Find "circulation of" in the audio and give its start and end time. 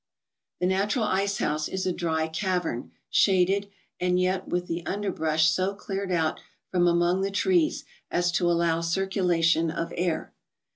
8.81-9.93